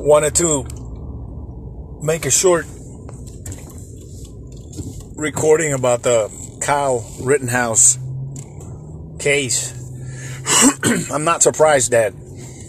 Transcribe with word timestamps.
wanted 0.00 0.34
to 0.34 2.00
make 2.02 2.24
a 2.24 2.30
short 2.30 2.64
recording 5.14 5.74
about 5.74 6.02
the 6.02 6.30
Kyle 6.62 7.06
Rittenhouse 7.20 7.98
case. 9.18 9.74
I'm 11.12 11.24
not 11.24 11.42
surprised 11.42 11.90
that 11.90 12.14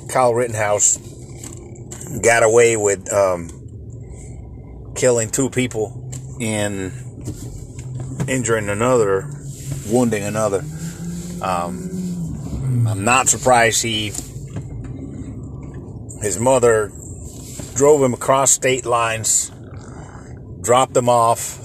Kyle 0.10 0.34
Rittenhouse 0.34 0.98
got 2.22 2.44
away 2.44 2.76
with 2.76 3.12
um, 3.14 3.50
killing 4.98 5.30
two 5.30 5.50
people 5.50 6.12
and 6.42 6.92
injuring 8.28 8.68
another, 8.68 9.32
wounding 9.88 10.24
another. 10.24 10.66
Um, 11.42 12.88
I'm 12.90 13.06
not 13.06 13.30
surprised 13.30 13.84
he, 13.84 14.08
his 16.22 16.38
mother, 16.38 16.92
drove 17.76 18.04
him 18.04 18.14
across 18.14 18.52
state 18.52 18.86
lines, 18.86 19.52
dropped 20.62 20.96
him 20.96 21.10
off 21.10 21.60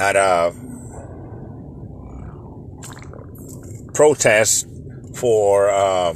at 0.00 0.16
a 0.16 0.52
protest 3.94 4.66
for 5.14 5.70
uh, 5.70 6.14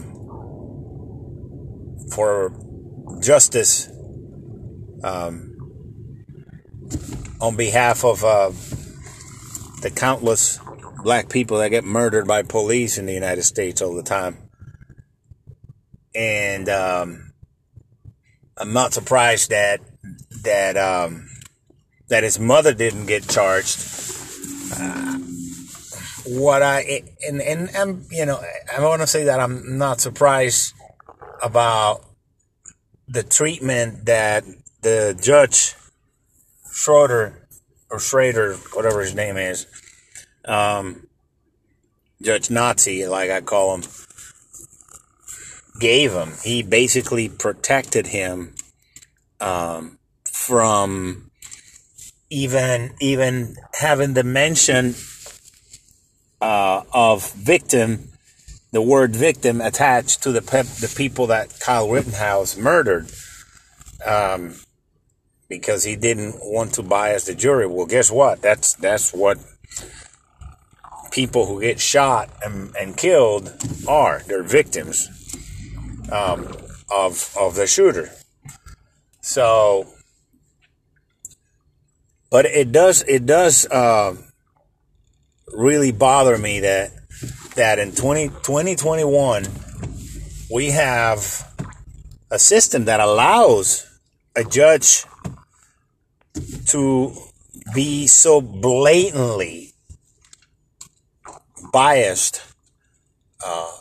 for 2.13 2.53
justice 3.23 3.89
um, 5.05 5.57
on 7.41 7.57
behalf 7.57 8.05
of 8.05 8.25
uh, 8.25 8.51
the 9.83 9.91
countless 9.95 10.59
black 11.03 11.29
people 11.29 11.59
that 11.59 11.69
get 11.71 11.85
murdered 11.85 12.27
by 12.27 12.43
police 12.43 12.99
in 12.99 13.07
the 13.07 13.13
United 13.13 13.43
States 13.43 13.81
all 13.81 13.95
the 13.95 14.03
time. 14.03 14.37
And 16.15 16.69
um, 16.69 17.28
I'm 18.59 18.73
not 18.73 18.93
surprised 18.93 19.51
that 19.51 19.81
that 20.43 20.77
um, 20.77 21.29
that 22.09 22.25
his 22.25 22.39
mother 22.39 22.75
didn't 22.75 23.07
get 23.07 23.29
charged. 23.29 23.79
Uh, 24.77 25.19
what 26.27 26.63
I 26.63 27.03
and 27.27 27.41
and 27.41 27.71
I'm 27.77 28.07
you 28.11 28.27
know 28.27 28.41
I 28.77 28.85
want 28.85 29.01
to 29.03 29.07
say 29.07 29.25
that 29.25 29.41
I'm 29.41 29.79
not 29.79 30.01
surprised 30.01 30.75
about 31.43 32.05
the 33.07 33.23
treatment 33.23 34.07
that 34.07 34.45
the 34.83 35.19
judge 35.21 35.75
Schroeder 36.71 37.49
or 37.91 37.99
Schrader, 37.99 38.55
whatever 38.75 39.01
his 39.01 39.15
name 39.15 39.37
is, 39.37 39.67
um, 40.45 41.07
Judge 42.21 42.51
Nazi, 42.51 43.07
like 43.07 43.31
I 43.31 43.41
call 43.41 43.75
him, 43.75 43.83
gave 45.79 46.13
him. 46.13 46.33
He 46.43 46.63
basically 46.63 47.29
protected 47.29 48.09
him 48.09 48.55
um, 49.41 49.99
from 50.25 51.31
even 52.31 52.93
even 53.01 53.57
having 53.75 54.15
the 54.15 54.25
mention 54.25 54.95
uh, 56.41 56.83
of 56.93 57.33
victim, 57.33 58.11
the 58.73 58.83
word 58.83 59.15
victim 59.17 59.61
attached 59.61 60.23
to 60.23 60.33
the 60.33 60.43
pe- 60.43 60.63
the 60.63 60.93
people 60.95 61.29
that 61.29 61.59
Kyle 61.61 61.89
Rittenhouse 61.89 62.57
murdered, 62.57 63.11
um, 64.05 64.55
because 65.49 65.85
he 65.85 65.97
didn't 65.97 66.37
want 66.41 66.75
to 66.75 66.83
bias 66.83 67.25
the 67.25 67.35
jury. 67.35 67.67
Well, 67.67 67.87
guess 67.87 68.11
what? 68.11 68.43
That's 68.43 68.75
that's 68.75 69.13
what 69.13 69.39
people 71.11 71.47
who 71.47 71.63
get 71.63 71.81
shot 71.81 72.29
and, 72.45 72.77
and 72.77 72.97
killed 72.97 73.53
are. 73.89 74.23
They're 74.27 74.43
victims 74.43 75.09
um, 76.11 76.49
of 76.91 77.35
of 77.39 77.55
the 77.55 77.67
shooter. 77.67 78.11
So, 79.21 79.87
but 82.31 82.47
it 82.47 82.73
does 82.73 83.05
it 83.07 83.27
does 83.27 83.67
uh, 83.67 84.17
really 85.53 85.93
bother 85.93 86.39
me 86.39 86.61
that 86.61 86.93
that 87.57 87.79
in 87.79 87.93
20, 87.93 88.29
2021 88.29 89.47
we 90.51 90.71
have 90.71 91.45
a 92.31 92.39
system 92.39 92.85
that 92.85 93.01
allows 93.01 93.87
a 94.37 94.45
judge 94.45 95.05
to 96.67 97.13
be 97.75 98.07
so 98.07 98.41
blatantly 98.41 99.73
biased 101.73 102.48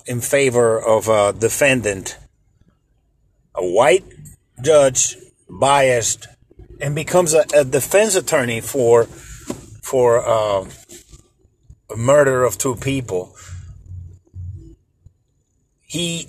in 0.07 0.21
favor 0.21 0.79
of 0.79 1.07
a 1.07 1.33
defendant, 1.33 2.17
a 3.53 3.65
white 3.65 4.05
judge 4.63 5.17
biased, 5.49 6.27
and 6.79 6.95
becomes 6.95 7.33
a, 7.33 7.43
a 7.53 7.65
defense 7.65 8.15
attorney 8.15 8.61
for 8.61 9.05
for 9.83 10.25
uh, 10.25 10.65
a 11.89 11.97
murder 11.97 12.43
of 12.43 12.57
two 12.57 12.75
people. 12.75 13.35
He 15.81 16.27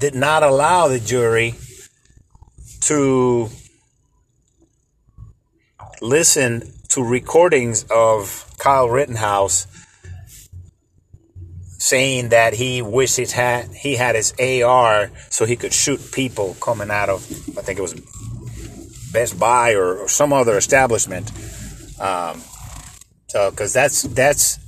did 0.00 0.14
not 0.14 0.42
allow 0.42 0.88
the 0.88 1.00
jury 1.00 1.54
to 2.82 3.48
listen 6.00 6.72
to 6.88 7.02
recordings 7.02 7.84
of 7.90 8.52
Kyle 8.58 8.88
Rittenhouse 8.88 9.66
saying 11.82 12.28
that 12.28 12.54
he 12.54 12.80
wished 12.80 13.16
he 13.16 13.26
had 13.26 13.66
he 13.74 13.96
had 13.96 14.14
his 14.14 14.32
AR 14.38 15.10
so 15.30 15.44
he 15.44 15.56
could 15.56 15.72
shoot 15.72 16.00
people 16.12 16.54
coming 16.60 16.92
out 16.92 17.08
of 17.08 17.28
I 17.58 17.62
think 17.62 17.80
it 17.80 17.82
was 17.82 17.94
Best 19.12 19.36
Buy 19.36 19.72
or, 19.72 19.98
or 19.98 20.08
some 20.08 20.32
other 20.32 20.56
establishment. 20.56 21.32
Um, 22.00 22.40
so 23.26 23.50
because 23.50 23.72
that's 23.72 24.02
that's 24.02 24.60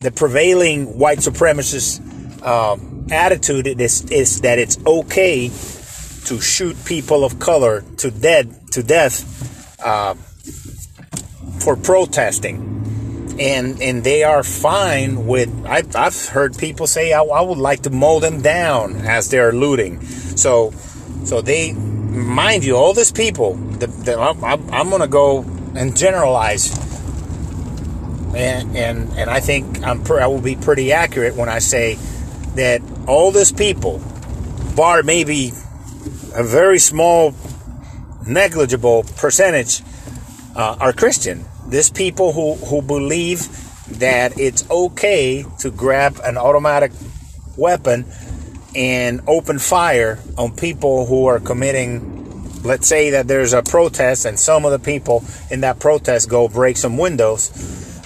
the 0.00 0.10
prevailing 0.10 0.98
white 0.98 1.18
supremacist 1.18 2.02
um, 2.44 3.06
attitude 3.10 3.66
is 3.66 4.04
is 4.10 4.42
that 4.42 4.58
it's 4.58 4.78
okay 4.86 5.48
to 6.26 6.38
shoot 6.38 6.76
people 6.84 7.24
of 7.24 7.38
color 7.38 7.82
to 7.96 8.10
dead 8.10 8.54
to 8.72 8.82
death 8.82 9.24
uh, 9.82 10.12
for 11.60 11.76
protesting 11.76 12.77
and 13.38 13.80
and 13.80 14.04
they 14.04 14.24
are 14.24 14.42
fine 14.42 15.26
with. 15.26 15.48
I've, 15.66 15.94
I've 15.94 16.26
heard 16.26 16.56
people 16.56 16.86
say 16.86 17.12
I, 17.12 17.22
I 17.22 17.40
would 17.40 17.58
like 17.58 17.82
to 17.82 17.90
mow 17.90 18.20
them 18.20 18.40
down 18.42 18.96
as 19.06 19.30
they're 19.30 19.52
looting. 19.52 20.00
So 20.02 20.72
so 21.24 21.42
they, 21.42 21.72
mind 21.72 22.64
you, 22.64 22.76
all 22.76 22.94
these 22.94 23.12
people. 23.12 23.54
The, 23.54 23.86
the, 23.86 24.18
I'm, 24.18 24.72
I'm 24.72 24.88
going 24.88 25.02
to 25.02 25.08
go 25.08 25.40
and 25.76 25.96
generalize, 25.96 26.76
and 28.34 28.76
and 28.76 29.10
and 29.16 29.30
I 29.30 29.40
think 29.40 29.84
I'm 29.86 30.04
I 30.10 30.26
will 30.26 30.40
be 30.40 30.56
pretty 30.56 30.92
accurate 30.92 31.36
when 31.36 31.48
I 31.48 31.58
say 31.58 31.98
that 32.54 32.82
all 33.06 33.30
these 33.30 33.52
people, 33.52 34.02
bar 34.74 35.02
maybe 35.02 35.52
a 36.34 36.42
very 36.42 36.78
small, 36.78 37.34
negligible 38.26 39.04
percentage, 39.16 39.82
uh, 40.56 40.76
are 40.80 40.92
Christian. 40.92 41.44
These 41.68 41.90
people 41.90 42.32
who, 42.32 42.54
who 42.54 42.82
believe 42.82 43.46
that 43.98 44.38
it's 44.38 44.68
okay 44.70 45.44
to 45.60 45.70
grab 45.70 46.18
an 46.24 46.36
automatic 46.36 46.92
weapon 47.56 48.06
and 48.74 49.20
open 49.26 49.58
fire 49.58 50.18
on 50.36 50.54
people 50.54 51.06
who 51.06 51.26
are 51.26 51.40
committing, 51.40 52.62
let's 52.62 52.86
say 52.86 53.10
that 53.10 53.28
there's 53.28 53.52
a 53.52 53.62
protest 53.62 54.24
and 54.24 54.38
some 54.38 54.64
of 54.64 54.72
the 54.72 54.78
people 54.78 55.24
in 55.50 55.60
that 55.60 55.78
protest 55.78 56.28
go 56.28 56.48
break 56.48 56.76
some 56.76 56.96
windows, 56.96 57.50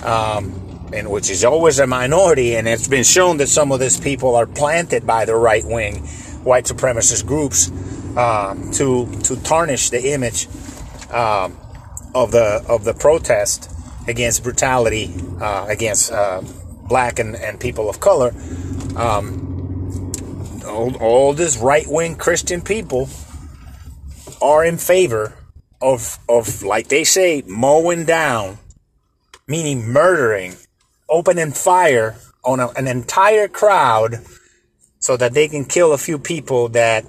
um, 0.04 0.90
and 0.92 1.10
which 1.10 1.30
is 1.30 1.44
always 1.44 1.78
a 1.78 1.86
minority, 1.86 2.56
and 2.56 2.68
it's 2.68 2.88
been 2.88 3.04
shown 3.04 3.38
that 3.38 3.48
some 3.48 3.72
of 3.72 3.80
these 3.80 3.98
people 3.98 4.36
are 4.36 4.46
planted 4.46 5.06
by 5.06 5.24
the 5.24 5.34
right 5.34 5.64
wing 5.64 6.06
white 6.42 6.64
supremacist 6.64 7.24
groups 7.26 7.70
uh, 8.16 8.54
to 8.72 9.06
to 9.22 9.36
tarnish 9.42 9.91
the 9.91 10.12
image. 10.12 10.48
Um, 11.10 11.56
of 12.14 12.32
the 12.32 12.64
of 12.68 12.84
the 12.84 12.94
protest 12.94 13.70
against 14.06 14.42
brutality 14.42 15.14
uh, 15.41 15.66
against 15.68 16.12
uh, 16.12 16.42
black 16.88 17.18
and, 17.18 17.36
and 17.36 17.60
people 17.60 17.88
of 17.88 18.00
color. 18.00 18.34
Um, 18.97 20.12
all, 20.66 20.97
all 20.97 21.32
these 21.32 21.59
right 21.59 21.86
wing 21.86 22.16
Christian 22.16 22.60
people 22.60 23.09
are 24.41 24.64
in 24.64 24.76
favor 24.76 25.34
of 25.80 26.18
of 26.28 26.62
like 26.62 26.88
they 26.88 27.04
say 27.04 27.42
mowing 27.47 28.04
down, 28.04 28.58
meaning 29.47 29.86
murdering, 29.88 30.54
opening 31.08 31.53
fire 31.53 32.16
on 32.44 32.60
a, 32.60 32.68
an 32.70 32.86
entire 32.88 33.48
crowd 33.48 34.20
so 34.98 35.16
that 35.16 35.34
they 35.34 35.48
can 35.48 35.65
kill 35.65 35.92
a 35.92 35.98
few 35.98 36.18
people 36.18 36.68
that 36.68 37.04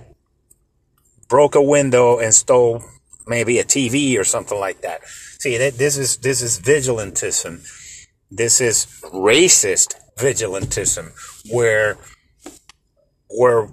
broke 1.28 1.56
a 1.56 1.62
window 1.62 2.20
and 2.20 2.34
stole 2.34 2.84
maybe 3.28 3.60
a 3.60 3.64
TV 3.64 4.18
or 4.18 4.24
something 4.24 4.60
like 4.60 4.82
that. 4.82 5.06
See, 5.40 5.58
that 5.58 5.78
this 5.78 5.98
is 5.98 6.18
this 6.18 6.42
is 6.42 6.60
vigilantism. 6.60 7.68
This 8.32 8.62
is 8.62 8.88
racist 9.14 9.96
vigilantism, 10.18 11.12
where 11.52 11.98
where 13.30 13.70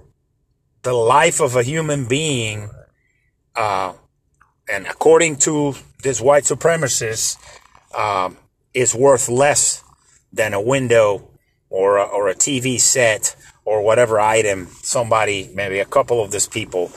the 0.82 0.92
life 0.92 1.40
of 1.40 1.56
a 1.56 1.62
human 1.62 2.06
being, 2.06 2.70
uh, 3.54 3.92
and 4.68 4.86
according 4.86 5.36
to 5.36 5.74
this 6.02 6.20
white 6.20 6.44
supremacist, 6.44 7.36
um, 7.96 8.36
is 8.72 8.94
worth 8.94 9.28
less 9.28 9.84
than 10.32 10.54
a 10.54 10.60
window 10.60 11.30
or 11.68 11.98
a, 11.98 12.04
or 12.04 12.28
a 12.28 12.34
TV 12.34 12.80
set 12.80 13.36
or 13.64 13.82
whatever 13.82 14.18
item 14.18 14.68
somebody, 14.82 15.50
maybe 15.54 15.78
a 15.78 15.84
couple 15.84 16.22
of 16.22 16.30
these 16.30 16.48
people, 16.48 16.90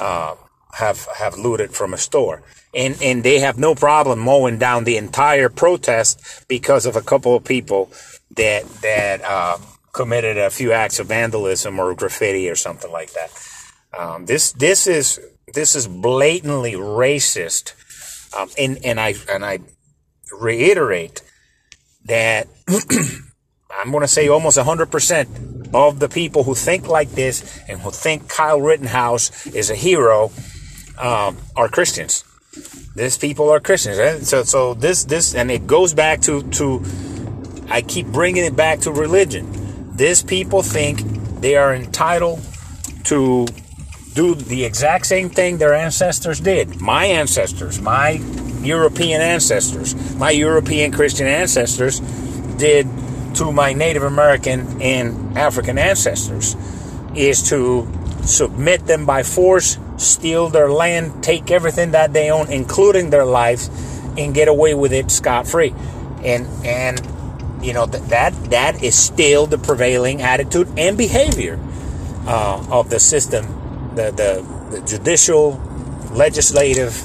uh, 0.00 0.34
have 0.78 1.06
have 1.16 1.36
looted 1.36 1.72
from 1.72 1.94
a 1.94 1.98
store, 1.98 2.42
and 2.74 2.96
and 3.02 3.22
they 3.22 3.38
have 3.40 3.58
no 3.58 3.74
problem 3.74 4.18
mowing 4.18 4.58
down 4.58 4.84
the 4.84 4.96
entire 4.96 5.48
protest 5.48 6.44
because 6.48 6.86
of 6.86 6.96
a 6.96 7.02
couple 7.02 7.36
of 7.36 7.44
people 7.44 7.90
that 8.36 8.64
that 8.82 9.22
uh, 9.24 9.58
committed 9.92 10.38
a 10.38 10.50
few 10.50 10.72
acts 10.72 10.98
of 10.98 11.08
vandalism 11.08 11.78
or 11.78 11.94
graffiti 11.94 12.48
or 12.48 12.56
something 12.56 12.90
like 12.92 13.12
that. 13.12 13.30
Um, 13.96 14.26
this 14.26 14.52
this 14.52 14.86
is 14.86 15.20
this 15.52 15.74
is 15.74 15.86
blatantly 15.86 16.72
racist, 16.72 17.74
um, 18.38 18.48
and 18.58 18.78
and 18.84 19.00
I 19.00 19.14
and 19.30 19.44
I 19.44 19.60
reiterate 20.40 21.22
that 22.04 22.48
I'm 23.78 23.90
going 23.90 24.02
to 24.02 24.08
say 24.08 24.28
almost 24.28 24.58
100% 24.58 25.74
of 25.74 25.98
the 25.98 26.08
people 26.08 26.42
who 26.42 26.54
think 26.54 26.88
like 26.88 27.10
this 27.10 27.60
and 27.68 27.80
who 27.80 27.90
think 27.90 28.28
Kyle 28.28 28.60
Rittenhouse 28.60 29.46
is 29.48 29.70
a 29.70 29.74
hero 29.74 30.30
um, 30.98 31.36
are 31.56 31.68
Christians. 31.68 32.24
These 32.94 33.18
people 33.18 33.50
are 33.50 33.60
Christians. 33.60 33.98
Right? 33.98 34.22
So, 34.22 34.42
so 34.42 34.74
this, 34.74 35.04
this, 35.04 35.34
and 35.34 35.50
it 35.50 35.66
goes 35.66 35.94
back 35.94 36.20
to, 36.22 36.42
to, 36.42 36.82
I 37.68 37.82
keep 37.82 38.06
bringing 38.06 38.44
it 38.44 38.56
back 38.56 38.80
to 38.80 38.92
religion. 38.92 39.96
These 39.96 40.22
people 40.22 40.62
think 40.62 41.00
they 41.40 41.56
are 41.56 41.74
entitled 41.74 42.40
to 43.04 43.46
do 44.14 44.34
the 44.34 44.64
exact 44.64 45.06
same 45.06 45.30
thing 45.30 45.58
their 45.58 45.74
ancestors 45.74 46.40
did. 46.40 46.80
My 46.80 47.04
ancestors, 47.04 47.80
my 47.80 48.20
European 48.62 49.20
ancestors, 49.20 49.94
my 50.16 50.30
European 50.30 50.90
Christian 50.90 51.26
ancestors 51.26 52.00
did 52.58 52.88
to 53.34 53.52
my 53.52 53.72
Native 53.72 54.02
American 54.02 54.82
and 54.82 55.38
African 55.38 55.78
ancestors 55.78 56.56
is 57.14 57.48
to 57.50 57.86
submit 58.28 58.86
them 58.86 59.06
by 59.06 59.22
force, 59.22 59.78
steal 59.96 60.48
their 60.48 60.70
land, 60.70 61.22
take 61.22 61.50
everything 61.50 61.92
that 61.92 62.12
they 62.12 62.30
own, 62.30 62.50
including 62.52 63.10
their 63.10 63.24
lives, 63.24 63.70
and 64.16 64.34
get 64.34 64.48
away 64.48 64.74
with 64.74 64.92
it 64.92 65.10
scot 65.10 65.46
free. 65.46 65.74
And 66.22 66.46
and 66.64 67.00
you 67.64 67.72
know 67.72 67.86
th- 67.86 68.02
that 68.04 68.32
that 68.50 68.82
is 68.82 68.96
still 68.96 69.46
the 69.46 69.58
prevailing 69.58 70.22
attitude 70.22 70.68
and 70.78 70.96
behavior 70.98 71.58
uh, 72.26 72.64
of 72.70 72.90
the 72.90 73.00
system, 73.00 73.46
the, 73.94 74.10
the 74.10 74.58
the 74.70 74.86
judicial, 74.86 75.52
legislative, 76.12 77.02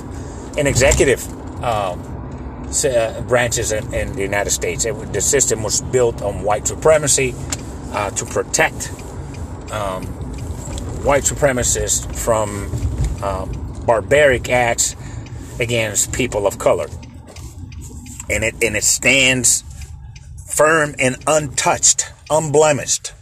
and 0.58 0.68
executive 0.68 1.26
um, 1.64 2.02
uh, 2.84 3.22
branches 3.22 3.72
in, 3.72 3.94
in, 3.94 4.14
the 4.14 4.22
United 4.22 4.50
States. 4.50 4.86
It, 4.86 5.14
the 5.14 5.22
system 5.22 5.64
was 5.64 5.82
built 5.82 6.22
on 6.22 6.44
white 6.44 6.68
supremacy 6.68 7.34
uh, 7.92 8.10
to 8.12 8.26
protect 8.26 8.92
um, 9.72 10.23
white 11.04 11.24
supremacists 11.24 12.14
from 12.16 12.72
um, 13.24 13.84
barbaric 13.86 14.50
acts 14.50 14.96
against 15.60 16.14
people 16.14 16.48
of 16.48 16.58
color. 16.58 16.88
And 18.30 18.44
it 18.44 18.56
and 18.64 18.76
it 18.76 18.84
stands 18.84 19.64
firm 20.48 20.96
and 20.98 21.18
untouched, 21.28 22.12
unblemished. 22.30 23.14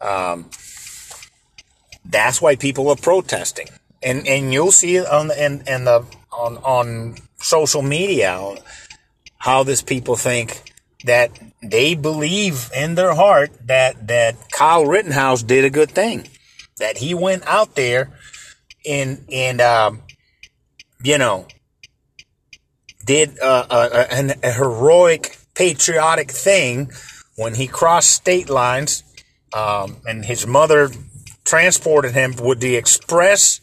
Um, 0.00 0.48
that's 2.04 2.40
why 2.40 2.56
people 2.56 2.88
are 2.88 2.96
protesting, 2.96 3.68
and 4.02 4.26
and 4.26 4.52
you'll 4.52 4.72
see 4.72 4.96
it 4.96 5.06
on 5.06 5.30
in, 5.30 5.62
in 5.66 5.84
the 5.84 6.04
on 6.32 6.56
on 6.58 7.16
social 7.36 7.82
media 7.82 8.56
how 9.38 9.62
these 9.62 9.82
people 9.82 10.16
think 10.16 10.72
that 11.04 11.30
they 11.62 11.94
believe 11.94 12.70
in 12.76 12.94
their 12.94 13.14
heart 13.14 13.50
that 13.66 14.08
that 14.08 14.50
Kyle 14.50 14.86
Rittenhouse 14.86 15.42
did 15.42 15.64
a 15.64 15.70
good 15.70 15.90
thing, 15.90 16.26
that 16.80 16.98
he 16.98 17.14
went 17.14 17.46
out 17.46 17.76
there 17.76 18.10
and 18.86 19.24
and 19.30 19.60
um, 19.60 20.02
you 21.02 21.18
know 21.18 21.46
did 23.04 23.38
uh, 23.40 23.66
a, 23.70 24.06
a, 24.10 24.34
a 24.42 24.52
heroic 24.52 25.38
patriotic 25.54 26.30
thing 26.30 26.90
when 27.36 27.54
he 27.54 27.66
crossed 27.66 28.10
state 28.10 28.50
lines 28.50 29.04
um, 29.54 29.96
and 30.06 30.24
his 30.24 30.46
mother 30.46 30.90
transported 31.44 32.12
him 32.12 32.34
with 32.36 32.60
the 32.60 32.76
express. 32.76 33.60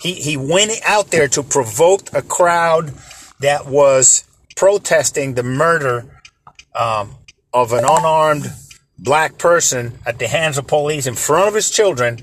He 0.00 0.14
he 0.14 0.36
went 0.36 0.72
out 0.86 1.10
there 1.10 1.28
to 1.28 1.42
provoke 1.42 2.12
a 2.14 2.22
crowd 2.22 2.92
that 3.40 3.66
was 3.66 4.24
protesting 4.56 5.34
the 5.34 5.42
murder 5.42 6.22
um, 6.74 7.16
of 7.52 7.72
an 7.72 7.84
unarmed 7.84 8.46
black 8.98 9.38
person 9.38 9.98
at 10.06 10.18
the 10.18 10.28
hands 10.28 10.58
of 10.58 10.66
police 10.66 11.06
in 11.06 11.14
front 11.14 11.48
of 11.48 11.54
his 11.54 11.70
children. 11.70 12.20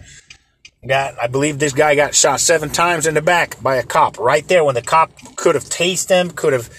Got, 0.87 1.21
I 1.21 1.27
believe 1.27 1.59
this 1.59 1.73
guy 1.73 1.93
got 1.93 2.15
shot 2.15 2.39
seven 2.39 2.69
times 2.69 3.05
in 3.05 3.13
the 3.13 3.21
back 3.21 3.61
by 3.61 3.75
a 3.75 3.83
cop 3.83 4.17
right 4.17 4.47
there 4.47 4.63
when 4.63 4.75
the 4.75 4.81
cop 4.81 5.11
could 5.35 5.53
have 5.53 5.65
tased 5.65 6.09
him, 6.09 6.31
could 6.31 6.53
have, 6.53 6.69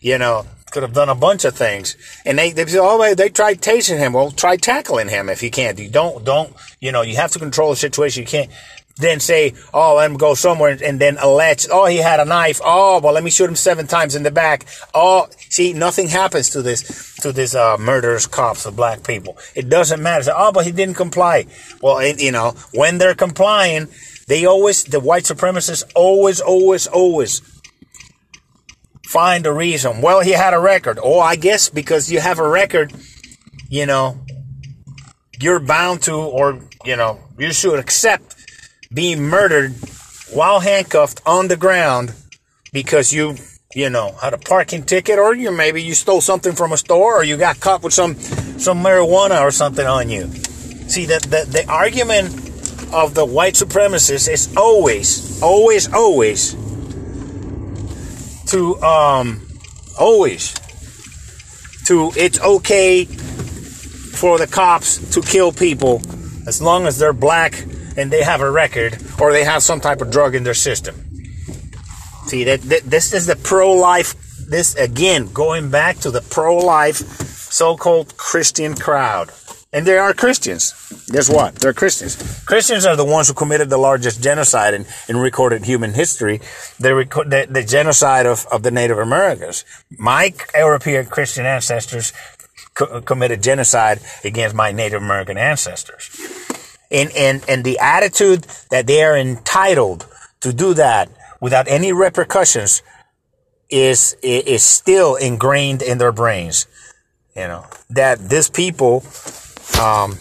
you 0.00 0.18
know, 0.18 0.46
could 0.72 0.82
have 0.82 0.92
done 0.92 1.08
a 1.08 1.14
bunch 1.14 1.46
of 1.46 1.56
things. 1.56 1.96
And 2.26 2.38
they, 2.38 2.50
they 2.52 2.66
said, 2.66 2.80
oh, 2.82 3.14
they 3.14 3.30
tried 3.30 3.62
tasing 3.62 3.96
him. 3.96 4.12
Well, 4.12 4.30
try 4.30 4.56
tackling 4.56 5.08
him 5.08 5.30
if 5.30 5.42
you 5.42 5.50
can't. 5.50 5.78
You 5.78 5.88
don't, 5.88 6.22
don't, 6.22 6.54
you 6.80 6.92
know, 6.92 7.00
you 7.00 7.16
have 7.16 7.30
to 7.32 7.38
control 7.38 7.70
the 7.70 7.76
situation. 7.76 8.24
You 8.24 8.26
can't, 8.26 8.50
then 8.98 9.20
say, 9.20 9.52
oh, 9.74 9.96
let 9.96 10.10
him 10.10 10.16
go 10.16 10.34
somewhere 10.34 10.76
and 10.82 10.98
then 10.98 11.18
allege, 11.18 11.66
oh, 11.70 11.86
he 11.86 11.98
had 11.98 12.18
a 12.18 12.24
knife. 12.24 12.60
Oh, 12.64 12.98
well, 13.00 13.12
let 13.12 13.22
me 13.22 13.30
shoot 13.30 13.48
him 13.48 13.56
seven 13.56 13.86
times 13.86 14.14
in 14.14 14.22
the 14.22 14.30
back. 14.30 14.64
Oh, 14.94 15.28
see, 15.50 15.74
nothing 15.74 16.08
happens 16.08 16.50
to 16.50 16.62
this, 16.62 17.14
to 17.16 17.30
this, 17.30 17.54
uh, 17.54 17.76
murderous 17.78 18.26
cops 18.26 18.64
of 18.64 18.74
black 18.74 19.06
people. 19.06 19.36
It 19.54 19.68
doesn't 19.68 20.02
matter. 20.02 20.24
Say, 20.24 20.32
oh, 20.34 20.50
but 20.50 20.64
he 20.64 20.72
didn't 20.72 20.94
comply. 20.94 21.46
Well, 21.82 22.02
you 22.04 22.32
know, 22.32 22.52
when 22.72 22.96
they're 22.96 23.14
complying, 23.14 23.88
they 24.28 24.46
always, 24.46 24.84
the 24.84 25.00
white 25.00 25.24
supremacists 25.24 25.84
always, 25.94 26.40
always, 26.40 26.86
always 26.86 27.42
find 29.04 29.46
a 29.46 29.52
reason. 29.52 30.00
Well, 30.00 30.20
he 30.20 30.30
had 30.30 30.54
a 30.54 30.58
record. 30.58 30.98
Oh, 31.02 31.20
I 31.20 31.36
guess 31.36 31.68
because 31.68 32.10
you 32.10 32.20
have 32.20 32.38
a 32.38 32.48
record, 32.48 32.94
you 33.68 33.84
know, 33.84 34.24
you're 35.38 35.60
bound 35.60 36.02
to, 36.04 36.14
or, 36.14 36.60
you 36.84 36.96
know, 36.96 37.20
you 37.38 37.52
should 37.52 37.78
accept 37.78 38.35
being 38.92 39.22
murdered 39.22 39.74
while 40.32 40.60
handcuffed 40.60 41.20
on 41.26 41.48
the 41.48 41.56
ground 41.56 42.12
because 42.72 43.12
you, 43.12 43.36
you 43.74 43.90
know, 43.90 44.12
had 44.20 44.34
a 44.34 44.38
parking 44.38 44.82
ticket 44.82 45.18
or 45.18 45.34
you 45.34 45.50
maybe 45.50 45.82
you 45.82 45.94
stole 45.94 46.20
something 46.20 46.52
from 46.52 46.72
a 46.72 46.76
store 46.76 47.20
or 47.20 47.24
you 47.24 47.36
got 47.36 47.60
caught 47.60 47.82
with 47.82 47.92
some, 47.92 48.14
some 48.14 48.82
marijuana 48.82 49.40
or 49.40 49.50
something 49.50 49.86
on 49.86 50.08
you. 50.10 50.26
See, 50.88 51.06
that 51.06 51.22
the, 51.22 51.46
the 51.48 51.64
argument 51.68 52.28
of 52.92 53.14
the 53.14 53.24
white 53.24 53.54
supremacists 53.54 54.28
is 54.28 54.56
always, 54.56 55.42
always, 55.42 55.92
always 55.92 56.52
to, 58.46 58.80
um, 58.82 59.46
always 59.98 60.54
to, 61.86 62.12
it's 62.16 62.40
okay 62.40 63.04
for 63.04 64.38
the 64.38 64.46
cops 64.46 65.14
to 65.14 65.20
kill 65.20 65.52
people 65.52 66.00
as 66.46 66.62
long 66.62 66.86
as 66.86 66.98
they're 66.98 67.12
black 67.12 67.64
and 67.96 68.10
they 68.10 68.22
have 68.22 68.40
a 68.40 68.50
record 68.50 68.98
or 69.20 69.32
they 69.32 69.44
have 69.44 69.62
some 69.62 69.80
type 69.80 70.00
of 70.00 70.10
drug 70.10 70.34
in 70.34 70.44
their 70.44 70.54
system. 70.54 70.94
See 72.26 72.44
that, 72.44 72.60
this 72.84 73.12
is 73.12 73.26
the 73.26 73.36
pro-life. 73.36 74.14
This 74.48 74.76
again 74.76 75.32
going 75.32 75.70
back 75.70 75.98
to 75.98 76.10
the 76.10 76.20
pro-life 76.20 76.96
so-called 76.96 78.16
Christian 78.16 78.74
crowd, 78.74 79.30
and 79.72 79.86
they 79.86 79.98
are 79.98 80.12
Christians. 80.12 80.72
Guess 81.10 81.30
what? 81.30 81.56
They're 81.56 81.72
Christians. 81.72 82.44
Christians 82.44 82.84
are 82.84 82.96
the 82.96 83.04
ones 83.04 83.28
who 83.28 83.34
committed 83.34 83.70
the 83.70 83.78
largest 83.78 84.22
genocide 84.22 84.74
in, 84.74 84.86
in 85.08 85.16
recorded 85.16 85.64
human 85.64 85.94
history, 85.94 86.38
the, 86.78 87.06
the, 87.26 87.46
the 87.48 87.64
genocide 87.64 88.26
of, 88.26 88.46
of 88.52 88.62
the 88.62 88.70
Native 88.70 88.98
Americans. 88.98 89.64
My 89.98 90.34
European 90.54 91.06
Christian 91.06 91.46
ancestors 91.46 92.12
co- 92.74 93.00
committed 93.00 93.42
genocide 93.42 94.00
against 94.24 94.54
my 94.54 94.70
Native 94.70 95.02
American 95.02 95.38
ancestors 95.38 96.45
and, 96.90 97.10
and, 97.16 97.44
and 97.48 97.64
the 97.64 97.78
attitude 97.78 98.46
that 98.70 98.86
they 98.86 99.02
are 99.02 99.16
entitled 99.16 100.06
to 100.40 100.52
do 100.52 100.74
that 100.74 101.10
without 101.40 101.68
any 101.68 101.92
repercussions 101.92 102.82
is, 103.68 104.16
is 104.22 104.62
still 104.62 105.16
ingrained 105.16 105.82
in 105.82 105.98
their 105.98 106.12
brains. 106.12 106.66
You 107.34 107.48
know, 107.48 107.66
that 107.90 108.30
these 108.30 108.48
people, 108.48 109.04
um, 109.80 110.18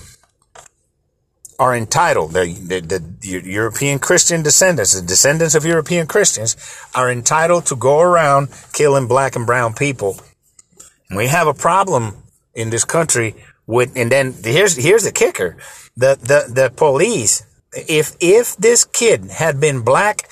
are 1.57 1.75
entitled, 1.75 2.33
the, 2.33 2.45
the, 2.45 2.81
the, 2.81 3.49
European 3.49 3.99
Christian 3.99 4.43
descendants, 4.43 4.93
the 4.93 5.05
descendants 5.05 5.55
of 5.55 5.65
European 5.65 6.07
Christians, 6.07 6.57
are 6.93 7.09
entitled 7.09 7.65
to 7.67 7.75
go 7.75 8.01
around 8.01 8.49
killing 8.73 9.07
black 9.07 9.35
and 9.35 9.45
brown 9.45 9.73
people. 9.73 10.19
And 11.09 11.17
we 11.17 11.27
have 11.27 11.47
a 11.47 11.53
problem 11.53 12.23
in 12.53 12.69
this 12.69 12.83
country 12.83 13.35
with, 13.67 13.95
and 13.95 14.11
then 14.11 14.33
here's, 14.43 14.75
here's 14.75 15.03
the 15.03 15.11
kicker 15.11 15.57
the, 15.95 16.17
the, 16.21 16.51
the 16.53 16.69
police 16.75 17.43
if 17.75 18.15
if 18.19 18.55
this 18.57 18.85
kid 18.85 19.25
had 19.29 19.59
been 19.59 19.81
black, 19.81 20.29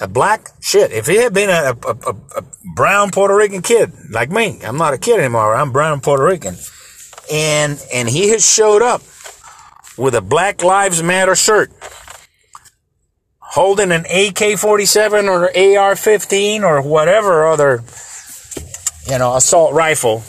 a 0.00 0.08
black 0.08 0.48
shit, 0.60 0.92
if 0.92 1.06
he 1.06 1.16
had 1.16 1.34
been 1.34 1.50
a, 1.50 1.76
a, 1.86 1.90
a, 1.90 2.16
a 2.36 2.44
brown 2.74 3.10
Puerto 3.10 3.36
Rican 3.36 3.62
kid 3.62 3.92
like 4.10 4.30
me, 4.30 4.60
I'm 4.62 4.78
not 4.78 4.94
a 4.94 4.98
kid 4.98 5.20
anymore. 5.20 5.54
I'm 5.54 5.72
brown 5.72 6.00
Puerto 6.00 6.24
Rican, 6.24 6.56
and 7.30 7.82
and 7.92 8.08
he 8.08 8.28
had 8.30 8.42
showed 8.42 8.82
up 8.82 9.02
with 9.98 10.14
a 10.14 10.22
Black 10.22 10.62
Lives 10.62 11.02
Matter 11.02 11.34
shirt, 11.34 11.70
holding 13.38 13.92
an 13.92 14.06
AK-47 14.06 15.28
or 15.28 15.44
AR-15 15.44 16.62
or 16.62 16.80
whatever 16.80 17.46
other, 17.46 17.82
you 19.06 19.18
know, 19.18 19.36
assault 19.36 19.74
rifle. 19.74 20.24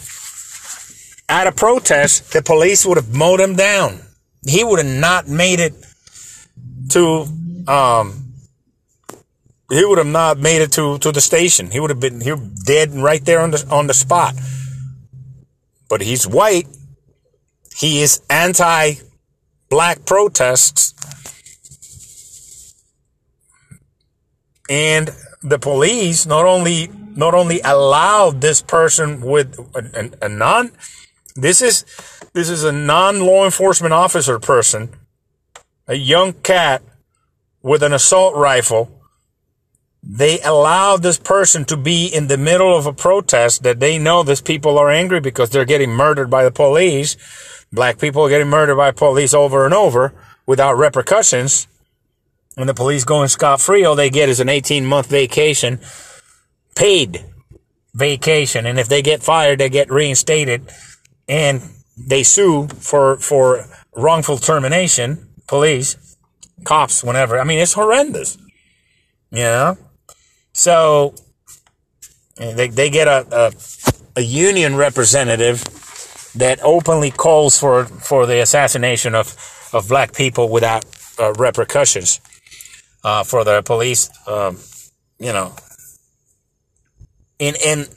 At 1.33 1.47
a 1.47 1.51
protest, 1.51 2.31
the 2.31 2.43
police 2.43 2.85
would 2.85 2.97
have 2.97 3.11
mowed 3.11 3.39
him 3.39 3.55
down. 3.55 4.01
He 4.45 4.63
would 4.63 4.77
have 4.77 4.99
not 4.99 5.27
made 5.27 5.59
it 5.59 5.73
to, 6.89 7.25
um, 7.67 8.35
he 9.71 9.83
would 9.83 9.97
have 9.97 10.05
not 10.05 10.37
made 10.37 10.61
it 10.61 10.73
to, 10.73 10.99
to 10.99 11.11
the 11.11 11.21
station. 11.21 11.71
He 11.71 11.79
would 11.79 11.89
have 11.89 11.99
been, 11.99 12.21
he 12.21 12.31
dead 12.65 12.93
right 12.93 13.25
there 13.25 13.39
on 13.39 13.49
the, 13.49 13.65
on 13.71 13.87
the 13.87 13.95
spot. 13.95 14.35
But 15.89 16.01
he's 16.01 16.27
white. 16.27 16.67
He 17.75 18.03
is 18.03 18.21
anti 18.29 18.97
black 19.71 20.05
protests. 20.05 20.93
And 24.69 25.09
the 25.41 25.57
police 25.57 26.27
not 26.27 26.45
only 26.45 26.91
not 27.15 27.33
only 27.33 27.59
allowed 27.61 28.41
this 28.41 28.61
person 28.61 29.21
with 29.21 29.57
a, 29.73 30.11
a, 30.21 30.25
a 30.27 30.29
non 30.29 30.71
this 31.35 31.61
is 31.61 31.85
this 32.33 32.49
is 32.49 32.63
a 32.63 32.71
non 32.71 33.21
law 33.21 33.45
enforcement 33.45 33.93
officer 33.93 34.39
person, 34.39 34.89
a 35.87 35.95
young 35.95 36.33
cat 36.33 36.81
with 37.61 37.83
an 37.83 37.93
assault 37.93 38.35
rifle. 38.35 38.99
They 40.05 40.41
allowed 40.41 41.01
this 41.01 41.17
person 41.17 41.63
to 41.65 41.77
be 41.77 42.07
in 42.07 42.27
the 42.27 42.37
middle 42.37 42.77
of 42.77 42.85
a 42.85 42.93
protest 42.93 43.63
that 43.63 43.79
they 43.79 43.97
know 43.97 44.21
these 44.21 44.41
people 44.41 44.77
are 44.77 44.91
angry 44.91 45.21
because 45.21 45.49
they're 45.49 45.63
getting 45.63 45.91
murdered 45.91 46.29
by 46.29 46.43
the 46.43 46.51
police. 46.51 47.15
Black 47.71 47.99
people 47.99 48.23
are 48.23 48.29
getting 48.29 48.49
murdered 48.49 48.75
by 48.75 48.91
police 48.91 49.33
over 49.33 49.63
and 49.63 49.73
over 49.73 50.13
without 50.45 50.77
repercussions. 50.77 51.67
And 52.57 52.67
the 52.67 52.73
police 52.73 53.05
go 53.05 53.15
going 53.15 53.29
scot 53.29 53.61
free, 53.61 53.85
all 53.85 53.95
they 53.95 54.09
get 54.09 54.29
is 54.29 54.39
an 54.41 54.49
18 54.49 54.85
month 54.85 55.07
vacation, 55.07 55.79
paid 56.75 57.25
vacation. 57.95 58.65
And 58.65 58.77
if 58.77 58.89
they 58.89 59.01
get 59.01 59.23
fired, 59.23 59.59
they 59.59 59.69
get 59.69 59.89
reinstated 59.89 60.69
and 61.27 61.61
they 61.97 62.23
sue 62.23 62.67
for, 62.67 63.17
for 63.17 63.65
wrongful 63.95 64.37
termination, 64.37 65.29
police, 65.47 66.17
cops, 66.63 67.03
whenever. 67.03 67.39
I 67.39 67.43
mean, 67.43 67.59
it's 67.59 67.73
horrendous. 67.73 68.37
You 69.31 69.43
know? 69.43 69.77
So 70.53 71.15
they, 72.37 72.67
they 72.67 72.89
get 72.89 73.07
a, 73.07 73.25
a, 73.31 73.53
a 74.15 74.21
union 74.21 74.75
representative 74.75 75.63
that 76.35 76.59
openly 76.63 77.11
calls 77.11 77.59
for, 77.59 77.85
for 77.85 78.25
the 78.25 78.41
assassination 78.41 79.15
of, 79.15 79.35
of 79.73 79.87
black 79.87 80.13
people 80.13 80.49
without 80.49 80.85
uh, 81.19 81.33
repercussions 81.33 82.19
uh, 83.03 83.23
for 83.23 83.43
the 83.43 83.61
police, 83.61 84.09
um, 84.27 84.57
you 85.19 85.33
know. 85.33 85.55
And, 87.39 87.57
and 87.65 87.89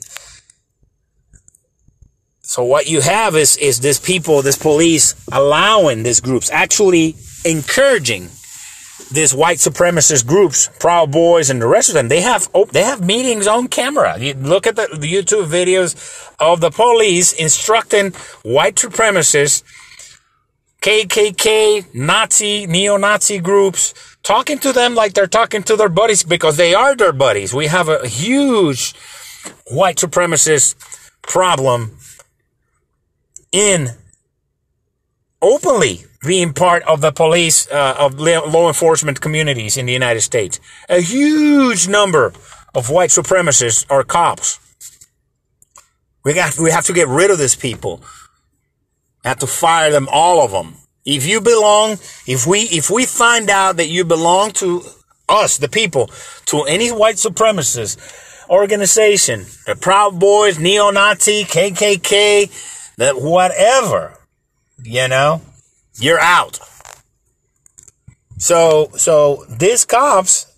so 2.47 2.63
what 2.63 2.87
you 2.87 3.01
have 3.01 3.35
is, 3.35 3.57
is 3.57 3.81
this 3.81 3.99
people, 3.99 4.41
this 4.41 4.57
police 4.57 5.15
allowing 5.33 6.03
these 6.03 6.21
groups, 6.21 6.49
actually 6.49 7.17
encouraging 7.43 8.29
these 9.11 9.33
white 9.33 9.57
supremacist 9.57 10.25
groups, 10.25 10.69
Proud 10.79 11.11
Boys 11.11 11.49
and 11.49 11.61
the 11.61 11.67
rest 11.67 11.89
of 11.89 11.95
them, 11.95 12.07
they 12.07 12.21
have 12.21 12.47
oh, 12.53 12.63
they 12.63 12.83
have 12.83 13.03
meetings 13.03 13.47
on 13.47 13.67
camera. 13.67 14.17
You 14.17 14.33
look 14.33 14.65
at 14.65 14.77
the, 14.77 14.83
YouTube 14.83 15.47
videos 15.47 15.93
of 16.39 16.61
the 16.61 16.69
police 16.69 17.33
instructing 17.33 18.13
white 18.43 18.75
supremacists, 18.75 19.61
KKK, 20.79 21.93
Nazi, 21.93 22.65
neo-Nazi 22.65 23.39
groups, 23.39 23.93
talking 24.23 24.57
to 24.59 24.71
them 24.71 24.95
like 24.95 25.13
they're 25.15 25.27
talking 25.27 25.63
to 25.63 25.75
their 25.75 25.89
buddies 25.89 26.23
because 26.23 26.55
they 26.55 26.73
are 26.73 26.95
their 26.95 27.11
buddies. 27.11 27.53
We 27.53 27.67
have 27.67 27.89
a 27.89 28.07
huge 28.07 28.95
white 29.65 29.97
supremacist 29.97 30.75
problem 31.23 31.97
in 33.57 33.89
openly 35.41 36.05
being 36.23 36.53
part 36.53 36.83
of 36.83 37.01
the 37.01 37.11
police, 37.11 37.67
uh, 37.71 37.95
of 37.97 38.19
law 38.19 38.67
enforcement 38.67 39.19
communities 39.19 39.77
in 39.77 39.87
the 39.87 39.93
United 39.93 40.21
States. 40.21 40.59
A 40.89 41.01
huge 41.01 41.87
number 41.87 42.33
of 42.75 42.91
white 42.91 43.09
supremacists 43.09 43.83
are 43.89 44.03
cops. 44.03 44.59
We 46.23 46.35
got, 46.35 46.59
we 46.59 46.69
have 46.69 46.85
to 46.85 46.93
get 46.93 47.07
rid 47.07 47.31
of 47.31 47.39
these 47.39 47.55
people. 47.55 48.01
Have 49.23 49.39
to 49.39 49.47
fire 49.47 49.89
them, 49.89 50.07
all 50.11 50.45
of 50.45 50.51
them. 50.51 50.75
If 51.03 51.25
you 51.25 51.41
belong, 51.41 51.93
if 52.27 52.45
we, 52.45 52.59
if 52.61 52.91
we 52.91 53.05
find 53.05 53.49
out 53.49 53.77
that 53.77 53.87
you 53.87 54.05
belong 54.05 54.51
to 54.53 54.83
us, 55.29 55.57
the 55.57 55.69
people, 55.69 56.11
to 56.47 56.61
any 56.63 56.89
white 56.89 57.15
supremacist 57.15 57.97
organization, 58.49 59.45
the 59.65 59.75
Proud 59.75 60.19
Boys, 60.19 60.59
neo-Nazi, 60.59 61.43
KKK, 61.45 62.75
that 62.97 63.21
whatever, 63.21 64.17
you 64.83 65.07
know, 65.07 65.41
you're 65.99 66.19
out. 66.19 66.59
So, 68.37 68.89
so 68.95 69.45
these 69.49 69.85
cops, 69.85 70.51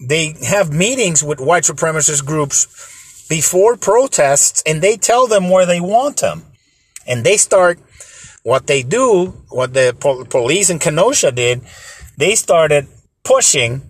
they 0.00 0.34
have 0.46 0.72
meetings 0.72 1.24
with 1.24 1.40
white 1.40 1.64
supremacist 1.64 2.24
groups 2.24 3.26
before 3.28 3.76
protests 3.76 4.62
and 4.66 4.80
they 4.80 4.96
tell 4.96 5.26
them 5.26 5.50
where 5.50 5.66
they 5.66 5.80
want 5.80 6.18
them. 6.18 6.44
And 7.06 7.24
they 7.24 7.36
start, 7.36 7.78
what 8.42 8.66
they 8.66 8.82
do, 8.82 9.44
what 9.48 9.74
the 9.74 9.96
po- 9.98 10.24
police 10.24 10.70
in 10.70 10.78
Kenosha 10.78 11.32
did, 11.32 11.62
they 12.16 12.34
started 12.34 12.86
pushing 13.24 13.82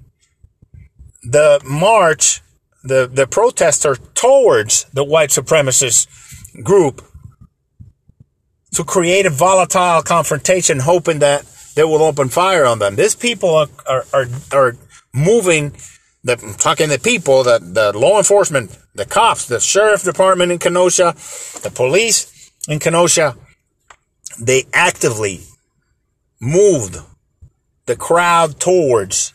the 1.22 1.60
march, 1.64 2.40
the, 2.82 3.08
the 3.12 3.26
protester 3.26 3.96
towards 4.14 4.84
the 4.92 5.04
white 5.04 5.30
supremacist 5.30 6.06
group 6.62 7.07
to 8.72 8.84
create 8.84 9.26
a 9.26 9.30
volatile 9.30 10.02
confrontation, 10.02 10.80
hoping 10.80 11.20
that 11.20 11.44
they 11.74 11.84
will 11.84 12.02
open 12.02 12.28
fire 12.28 12.64
on 12.64 12.78
them. 12.78 12.96
These 12.96 13.14
people 13.14 13.54
are, 13.54 13.68
are, 13.86 14.04
are, 14.12 14.26
are 14.52 14.76
moving, 15.12 15.74
the, 16.24 16.36
talking 16.58 16.88
the 16.88 16.98
people, 16.98 17.44
the, 17.44 17.58
the 17.58 17.96
law 17.96 18.18
enforcement, 18.18 18.76
the 18.94 19.04
cops, 19.04 19.46
the 19.46 19.60
sheriff 19.60 20.02
department 20.02 20.52
in 20.52 20.58
Kenosha, 20.58 21.14
the 21.62 21.70
police 21.74 22.52
in 22.68 22.78
Kenosha, 22.78 23.36
they 24.40 24.64
actively 24.72 25.40
moved 26.40 26.98
the 27.86 27.96
crowd 27.96 28.60
towards 28.60 29.32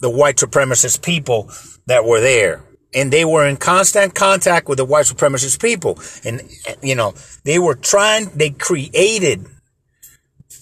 the 0.00 0.10
white 0.10 0.36
supremacist 0.36 1.02
people 1.02 1.50
that 1.86 2.04
were 2.04 2.20
there 2.20 2.62
and 2.96 3.12
they 3.12 3.24
were 3.26 3.46
in 3.46 3.58
constant 3.58 4.14
contact 4.14 4.68
with 4.68 4.78
the 4.78 4.84
white 4.84 5.04
supremacist 5.04 5.60
people. 5.60 6.00
And, 6.24 6.40
you 6.82 6.94
know, 6.94 7.14
they 7.44 7.58
were 7.58 7.74
trying, 7.74 8.30
they 8.30 8.50
created 8.50 9.46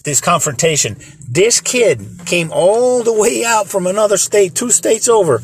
this 0.03 0.19
confrontation. 0.19 0.97
This 1.27 1.61
kid 1.61 2.05
came 2.25 2.51
all 2.51 3.03
the 3.03 3.13
way 3.13 3.45
out 3.45 3.67
from 3.67 3.87
another 3.87 4.17
state, 4.17 4.53
two 4.53 4.69
states 4.69 5.07
over, 5.07 5.35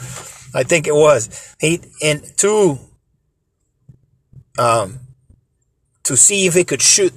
I 0.54 0.64
think 0.64 0.86
it 0.86 0.94
was. 0.94 1.56
He, 1.60 1.80
and 2.04 2.22
to, 2.40 2.78
um, 4.60 5.00
to 6.04 6.18
see 6.18 6.46
if 6.46 6.54
he 6.54 6.66
could 6.66 6.82
shoot 6.82 7.14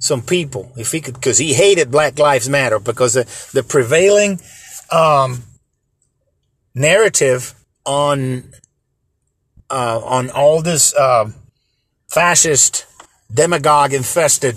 some 0.00 0.22
people, 0.22 0.72
if 0.76 0.90
he 0.90 1.02
could, 1.02 1.14
because 1.14 1.36
he 1.36 1.52
hated 1.52 1.90
Black 1.90 2.18
Lives 2.18 2.48
Matter, 2.48 2.78
because 2.78 3.12
the, 3.12 3.24
the 3.52 3.62
prevailing, 3.62 4.40
um, 4.90 5.42
narrative 6.74 7.54
on 7.84 8.52
uh, 9.70 10.00
on 10.04 10.30
all 10.30 10.62
this 10.62 10.94
uh, 10.94 11.30
fascist, 12.08 12.86
demagogue 13.32 13.92
infested 13.92 14.56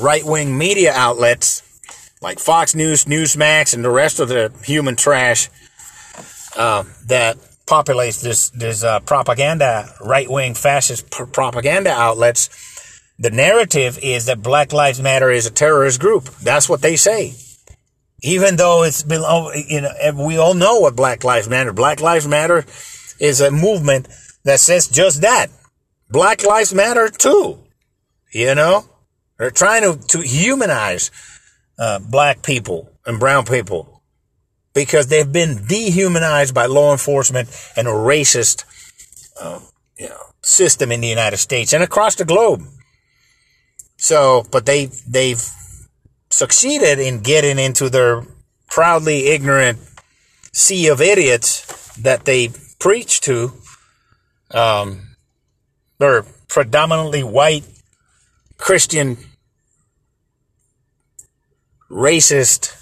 right 0.00 0.24
wing 0.24 0.56
media 0.56 0.92
outlets 0.92 1.62
like 2.20 2.38
Fox 2.38 2.74
News, 2.74 3.04
Newsmax, 3.04 3.74
and 3.74 3.84
the 3.84 3.90
rest 3.90 4.20
of 4.20 4.28
the 4.28 4.52
human 4.64 4.96
trash 4.96 5.48
uh, 6.56 6.84
that 7.06 7.36
populates 7.66 8.22
this 8.22 8.50
this 8.50 8.82
uh, 8.82 9.00
propaganda, 9.00 9.92
right 10.00 10.30
wing 10.30 10.54
fascist 10.54 11.10
pr- 11.10 11.24
propaganda 11.24 11.90
outlets. 11.90 12.50
The 13.18 13.30
narrative 13.30 13.98
is 14.02 14.26
that 14.26 14.42
Black 14.42 14.72
Lives 14.72 15.00
Matter 15.00 15.30
is 15.30 15.46
a 15.46 15.50
terrorist 15.50 16.00
group. 16.00 16.24
That's 16.42 16.68
what 16.68 16.82
they 16.82 16.96
say. 16.96 17.34
Even 18.22 18.56
though 18.56 18.82
it's 18.82 19.02
below, 19.02 19.52
you 19.52 19.82
know, 19.82 19.92
we 20.16 20.36
all 20.36 20.54
know 20.54 20.80
what 20.80 20.96
Black 20.96 21.24
Lives 21.24 21.48
Matter. 21.48 21.72
Black 21.72 22.00
Lives 22.00 22.26
Matter 22.26 22.64
is 23.18 23.40
a 23.40 23.50
movement 23.50 24.08
that 24.44 24.60
says 24.60 24.88
just 24.88 25.22
that. 25.22 25.48
Black 26.10 26.44
lives 26.44 26.72
matter 26.72 27.08
too. 27.08 27.58
You 28.32 28.54
know, 28.54 28.84
they're 29.38 29.50
trying 29.50 29.82
to, 29.82 30.06
to 30.08 30.20
humanize 30.20 31.10
uh, 31.78 31.98
black 31.98 32.42
people 32.42 32.90
and 33.04 33.18
brown 33.18 33.44
people 33.44 34.02
because 34.74 35.06
they've 35.06 35.32
been 35.32 35.64
dehumanized 35.66 36.54
by 36.54 36.66
law 36.66 36.92
enforcement 36.92 37.48
and 37.76 37.88
a 37.88 37.90
racist, 37.92 38.64
uh, 39.40 39.60
you 39.98 40.08
know, 40.08 40.20
system 40.42 40.92
in 40.92 41.00
the 41.00 41.08
United 41.08 41.38
States 41.38 41.72
and 41.72 41.82
across 41.82 42.14
the 42.14 42.24
globe. 42.24 42.62
So, 43.96 44.44
but 44.50 44.66
they 44.66 44.90
they've 45.08 45.42
succeeded 46.30 46.98
in 46.98 47.20
getting 47.20 47.58
into 47.58 47.88
their 47.88 48.22
proudly 48.68 49.28
ignorant 49.28 49.78
sea 50.52 50.88
of 50.88 51.00
idiots 51.00 51.94
that 51.96 52.24
they 52.24 52.50
preach 52.78 53.20
to. 53.22 53.52
Um, 54.50 55.16
they're 55.98 56.24
predominantly 56.48 57.22
white 57.22 57.64
Christian 58.58 59.18
racist 61.90 62.72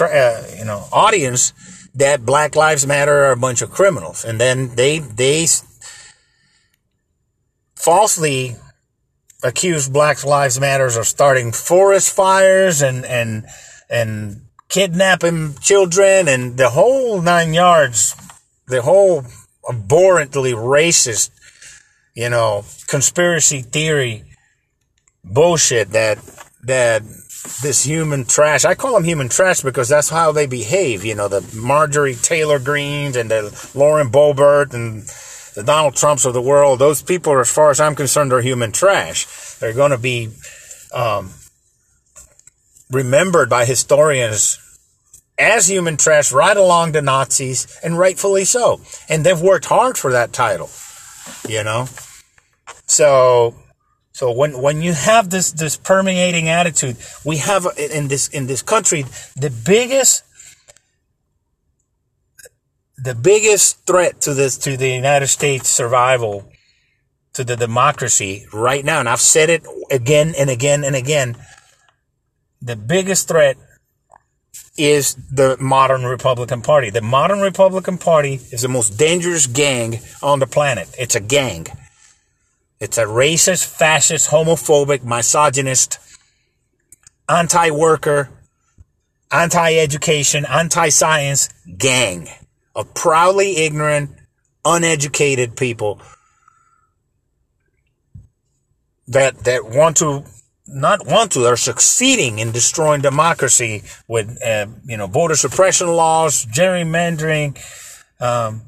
uh, 0.00 0.42
you 0.56 0.64
know 0.64 0.84
audience 0.92 1.52
that 1.94 2.24
Black 2.24 2.54
Lives 2.54 2.86
Matter 2.86 3.24
are 3.24 3.32
a 3.32 3.36
bunch 3.36 3.62
of 3.62 3.70
criminals, 3.70 4.24
and 4.24 4.40
then 4.40 4.74
they 4.76 4.98
they 5.00 5.46
falsely 7.74 8.56
accuse 9.42 9.88
Black 9.88 10.24
Lives 10.24 10.60
Matters 10.60 10.96
of 10.96 11.06
starting 11.06 11.52
forest 11.52 12.14
fires 12.14 12.82
and 12.82 13.04
and 13.04 13.46
and 13.90 14.42
kidnapping 14.68 15.54
children 15.60 16.28
and 16.28 16.56
the 16.56 16.70
whole 16.70 17.22
nine 17.22 17.54
yards, 17.54 18.14
the 18.68 18.82
whole 18.82 19.24
abhorrently 19.68 20.52
racist, 20.52 21.30
you 22.14 22.28
know, 22.30 22.64
conspiracy 22.86 23.62
theory 23.62 24.24
bullshit 25.24 25.90
that 25.90 26.18
that 26.62 27.02
this 27.62 27.84
human 27.84 28.24
trash. 28.24 28.64
I 28.64 28.74
call 28.74 28.94
them 28.94 29.04
human 29.04 29.28
trash 29.28 29.62
because 29.62 29.88
that's 29.88 30.08
how 30.08 30.32
they 30.32 30.46
behave. 30.46 31.04
You 31.04 31.14
know, 31.14 31.28
the 31.28 31.46
Marjorie 31.56 32.14
Taylor 32.14 32.58
Greens 32.58 33.16
and 33.16 33.30
the 33.30 33.70
Lauren 33.74 34.10
Boebert 34.10 34.74
and 34.74 35.02
the 35.54 35.62
Donald 35.62 35.96
Trumps 35.96 36.24
of 36.24 36.34
the 36.34 36.42
world. 36.42 36.78
Those 36.78 37.02
people, 37.02 37.38
as 37.38 37.52
far 37.52 37.70
as 37.70 37.80
I'm 37.80 37.94
concerned, 37.94 38.32
are 38.32 38.40
human 38.40 38.72
trash. 38.72 39.26
They're 39.58 39.72
going 39.72 39.92
to 39.92 39.98
be 39.98 40.30
um, 40.92 41.30
remembered 42.90 43.48
by 43.48 43.64
historians 43.64 44.58
as 45.38 45.68
human 45.68 45.96
trash 45.96 46.32
right 46.32 46.56
along 46.56 46.92
the 46.92 47.02
Nazis, 47.02 47.78
and 47.82 47.98
rightfully 47.98 48.44
so. 48.44 48.80
And 49.08 49.24
they've 49.24 49.40
worked 49.40 49.66
hard 49.66 49.96
for 49.96 50.12
that 50.12 50.32
title, 50.32 50.70
you 51.48 51.62
know. 51.62 51.86
So 52.86 53.54
so 54.18 54.32
when, 54.32 54.60
when 54.60 54.82
you 54.82 54.94
have 54.94 55.30
this, 55.30 55.52
this 55.52 55.76
permeating 55.76 56.48
attitude, 56.48 56.96
we 57.24 57.36
have 57.36 57.68
in 57.78 58.08
this, 58.08 58.26
in 58.26 58.48
this 58.48 58.62
country, 58.62 59.04
the 59.36 59.48
biggest, 59.64 60.24
the 62.96 63.14
biggest 63.14 63.86
threat 63.86 64.20
to 64.22 64.34
this, 64.34 64.58
to 64.58 64.76
the 64.76 64.88
United 64.88 65.28
States 65.28 65.68
survival, 65.68 66.50
to 67.34 67.44
the 67.44 67.54
democracy 67.54 68.44
right 68.52 68.84
now, 68.84 68.98
and 68.98 69.08
I've 69.08 69.20
said 69.20 69.50
it 69.50 69.64
again 69.88 70.34
and 70.36 70.50
again 70.50 70.82
and 70.82 70.96
again, 70.96 71.36
the 72.60 72.74
biggest 72.74 73.28
threat 73.28 73.56
is 74.76 75.14
the 75.14 75.56
modern 75.58 76.04
Republican 76.04 76.62
Party. 76.62 76.90
The 76.90 77.00
modern 77.00 77.40
Republican 77.40 77.98
Party 77.98 78.34
is 78.52 78.62
the 78.62 78.68
most 78.68 78.96
dangerous 78.96 79.46
gang 79.46 80.00
on 80.22 80.38
the 80.38 80.46
planet. 80.46 80.94
It's 80.98 81.16
a 81.16 81.20
gang. 81.20 81.66
It's 82.80 82.96
a 82.96 83.04
racist, 83.04 83.66
fascist, 83.66 84.30
homophobic, 84.30 85.02
misogynist, 85.02 85.98
anti 87.28 87.70
worker, 87.70 88.30
anti 89.32 89.76
education, 89.76 90.46
anti 90.46 90.88
science 90.90 91.48
gang 91.76 92.28
of 92.74 92.94
proudly 92.94 93.56
ignorant, 93.56 94.10
uneducated 94.64 95.56
people 95.56 96.00
that, 99.08 99.44
that 99.44 99.64
want 99.64 99.96
to 99.96 100.24
not 100.68 101.06
want 101.06 101.32
to, 101.32 101.46
are 101.46 101.56
succeeding 101.56 102.38
in 102.38 102.52
destroying 102.52 103.00
democracy 103.00 103.82
with, 104.06 104.38
uh, 104.42 104.66
you 104.84 104.96
know, 104.96 105.06
voter 105.06 105.34
suppression 105.34 105.88
laws, 105.88 106.44
gerrymandering, 106.46 107.58
um, 108.20 108.62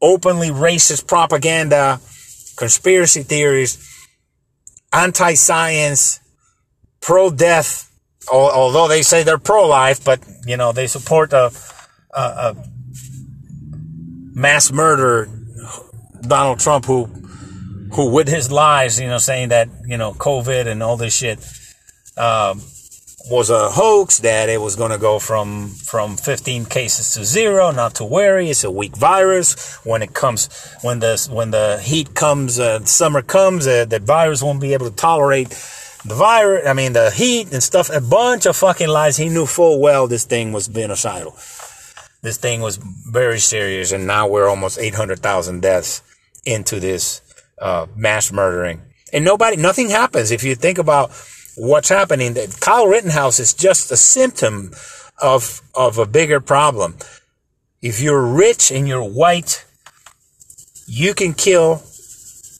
openly 0.00 0.48
racist 0.48 1.06
propaganda, 1.06 2.00
conspiracy 2.56 3.22
theories, 3.22 3.78
anti 4.92 5.34
science, 5.34 6.20
pro 7.00 7.30
death, 7.30 7.90
although 8.30 8.88
they 8.88 9.02
say 9.02 9.22
they're 9.22 9.38
pro 9.38 9.66
life, 9.66 10.04
but, 10.04 10.20
you 10.46 10.56
know, 10.56 10.72
they 10.72 10.86
support 10.86 11.32
a, 11.32 11.52
a, 12.12 12.20
a 12.20 12.56
mass 14.32 14.72
murder 14.72 15.28
Donald 16.22 16.58
Trump 16.58 16.86
who 16.86 17.08
who 17.94 18.10
with 18.10 18.28
his 18.28 18.50
lies, 18.50 19.00
you 19.00 19.06
know, 19.06 19.18
saying 19.18 19.48
that, 19.48 19.68
you 19.86 19.96
know, 19.96 20.12
COVID 20.12 20.66
and 20.66 20.82
all 20.82 20.96
this 20.96 21.16
shit, 21.16 21.38
um, 22.16 22.60
was 23.30 23.48
a 23.48 23.70
hoax 23.70 24.18
that 24.18 24.50
it 24.50 24.60
was 24.60 24.76
going 24.76 24.90
to 24.90 24.98
go 24.98 25.18
from 25.18 25.68
from 25.68 26.16
15 26.16 26.66
cases 26.66 27.14
to 27.14 27.24
zero 27.24 27.70
not 27.70 27.94
to 27.94 28.04
worry. 28.04 28.50
It's 28.50 28.64
a 28.64 28.70
weak 28.70 28.96
virus. 28.96 29.76
When 29.84 30.02
it 30.02 30.12
comes 30.12 30.48
when 30.82 30.98
the 30.98 31.26
when 31.32 31.50
the 31.50 31.80
heat 31.82 32.14
comes 32.14 32.60
uh, 32.60 32.84
summer 32.84 33.22
comes 33.22 33.66
uh, 33.66 33.86
that 33.86 34.02
virus 34.02 34.42
won't 34.42 34.60
be 34.60 34.74
able 34.74 34.90
to 34.90 34.96
tolerate 34.96 35.48
the 36.04 36.14
virus 36.14 36.66
i 36.66 36.74
mean 36.74 36.92
the 36.92 37.10
heat 37.10 37.50
and 37.52 37.62
stuff. 37.62 37.88
A 37.90 38.00
bunch 38.00 38.44
of 38.44 38.56
fucking 38.56 38.88
lies. 38.88 39.16
He 39.16 39.30
knew 39.30 39.46
full 39.46 39.80
well 39.80 40.06
this 40.06 40.24
thing 40.24 40.52
was 40.52 40.68
genocidal. 40.68 41.32
This 42.20 42.36
thing 42.36 42.60
was 42.60 42.76
very 42.76 43.38
serious 43.38 43.92
and 43.92 44.06
now 44.06 44.26
we're 44.26 44.48
almost 44.48 44.78
800,000 44.78 45.60
deaths 45.62 46.02
into 46.44 46.78
this 46.78 47.22
uh, 47.58 47.86
mass 47.96 48.32
murdering 48.32 48.82
and 49.14 49.24
nobody 49.24 49.56
nothing 49.56 49.90
happens 49.90 50.32
if 50.32 50.42
you 50.42 50.54
think 50.56 50.76
about 50.76 51.12
what's 51.56 51.88
happening. 51.88 52.34
That 52.34 52.60
Kyle 52.60 52.86
Rittenhouse 52.86 53.38
is 53.38 53.54
just 53.54 53.90
a 53.92 53.96
symptom 53.96 54.72
of 55.22 55.62
of 55.74 55.96
a 55.96 56.04
bigger 56.04 56.40
problem. 56.40 56.96
If 57.80 58.00
you're 58.00 58.26
rich 58.26 58.72
and 58.72 58.88
you're 58.88 59.04
white, 59.04 59.64
you 60.86 61.14
can 61.14 61.32
kill 61.32 61.82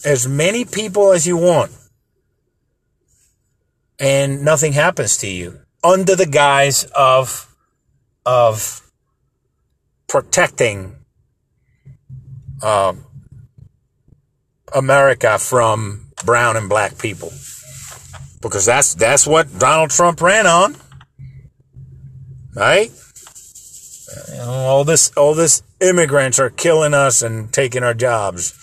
as 0.05 0.29
many 0.29 0.65
people 0.65 1.13
as 1.13 1.27
you 1.27 1.37
want, 1.37 1.73
and 3.99 4.45
nothing 4.45 4.73
happens 4.73 5.17
to 5.19 5.27
you 5.27 5.61
under 5.83 6.15
the 6.15 6.27
guise 6.27 6.85
of 6.95 7.53
of 8.25 8.81
protecting 10.07 10.95
uh, 12.63 12.95
America 14.75 15.39
from 15.39 16.07
brown 16.25 16.57
and 16.57 16.69
black 16.69 16.99
people 16.99 17.31
because 18.45 18.67
that's 18.67 18.95
that's 18.95 19.27
what 19.27 19.59
Donald 19.59 19.91
Trump 19.91 20.21
ran 20.21 20.47
on. 20.47 20.77
Right? 22.55 22.93
You 24.29 24.37
know, 24.37 24.51
all 24.51 24.85
this 24.85 25.11
all 25.17 25.35
this 25.35 25.63
immigrants 25.81 26.39
are 26.39 26.51
killing 26.51 26.95
us 26.95 27.23
and 27.23 27.53
taking 27.53 27.83
our 27.83 27.95
jobs. 27.95 28.61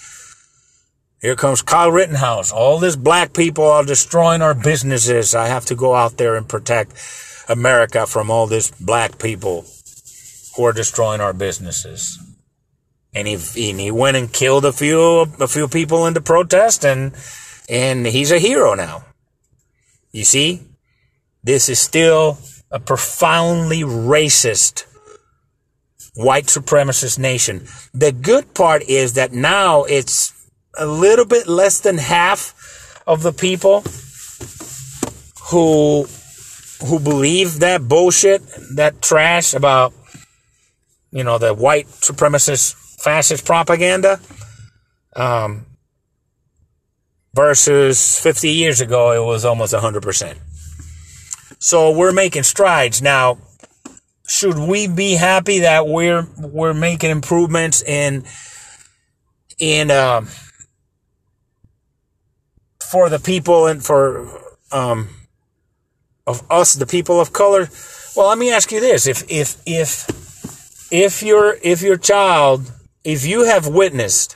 Here 1.21 1.35
comes 1.35 1.61
Kyle 1.61 1.91
Rittenhouse. 1.91 2.51
All 2.51 2.79
this 2.79 2.95
black 2.95 3.33
people 3.33 3.65
are 3.65 3.83
destroying 3.83 4.41
our 4.41 4.55
businesses. 4.55 5.35
I 5.35 5.47
have 5.47 5.65
to 5.65 5.75
go 5.75 5.93
out 5.93 6.17
there 6.17 6.35
and 6.35 6.47
protect 6.47 6.93
America 7.49 8.07
from 8.07 8.31
all 8.31 8.47
this 8.47 8.71
black 8.71 9.19
people 9.19 9.65
who 10.55 10.65
are 10.65 10.73
destroying 10.73 11.21
our 11.21 11.33
businesses. 11.33 12.17
And 13.13 13.27
he, 13.27 13.33
and 13.69 13.79
he 13.79 13.91
went 13.91 14.17
and 14.17 14.31
killed 14.31 14.63
a 14.63 14.71
few 14.71 15.21
a 15.39 15.47
few 15.47 15.67
people 15.67 16.07
in 16.07 16.13
the 16.13 16.21
protest 16.21 16.85
and 16.85 17.13
and 17.69 18.05
he's 18.05 18.31
a 18.31 18.39
hero 18.39 18.73
now. 18.73 19.03
You 20.11 20.23
see, 20.23 20.61
this 21.43 21.69
is 21.69 21.79
still 21.79 22.37
a 22.69 22.79
profoundly 22.79 23.81
racist 23.81 24.85
white 26.15 26.45
supremacist 26.45 27.19
nation. 27.19 27.67
The 27.93 28.11
good 28.11 28.53
part 28.53 28.83
is 28.83 29.13
that 29.13 29.31
now 29.31 29.83
it's 29.83 30.33
a 30.77 30.85
little 30.85 31.25
bit 31.25 31.47
less 31.47 31.79
than 31.79 31.97
half 31.97 33.03
of 33.07 33.23
the 33.23 33.33
people 33.33 33.83
who 35.49 36.07
who 36.85 36.99
believe 36.99 37.59
that 37.59 37.87
bullshit, 37.87 38.41
that 38.75 39.01
trash 39.01 39.53
about 39.53 39.93
you 41.11 41.23
know 41.23 41.37
the 41.37 41.53
white 41.53 41.87
supremacist 41.87 42.75
fascist 43.01 43.45
propaganda. 43.45 44.19
Um, 45.15 45.65
versus 47.33 48.19
50 48.19 48.49
years 48.49 48.81
ago, 48.81 49.11
it 49.11 49.25
was 49.25 49.45
almost 49.45 49.73
100%. 49.73 50.37
So 51.59 51.91
we're 51.91 52.11
making 52.11 52.43
strides. 52.43 53.01
Now, 53.01 53.37
should 54.27 54.57
we 54.57 54.87
be 54.87 55.13
happy 55.13 55.59
that 55.59 55.87
we're, 55.87 56.27
we're 56.37 56.73
making 56.73 57.09
improvements 57.09 57.81
in, 57.83 58.23
in, 59.59 59.91
uh, 59.91 60.21
for 62.81 63.09
the 63.09 63.19
people 63.19 63.67
and 63.67 63.83
for, 63.83 64.27
um, 64.71 65.09
of 66.27 66.43
us, 66.49 66.75
the 66.75 66.85
people 66.85 67.19
of 67.19 67.33
color? 67.33 67.69
Well, 68.15 68.27
let 68.27 68.37
me 68.37 68.51
ask 68.51 68.71
you 68.71 68.79
this: 68.79 69.07
if 69.07 69.23
if 69.29 69.61
if 69.65 70.91
if 70.91 71.23
your 71.23 71.57
if 71.63 71.81
your 71.81 71.97
child, 71.97 72.71
if 73.03 73.25
you 73.25 73.45
have 73.45 73.67
witnessed, 73.67 74.35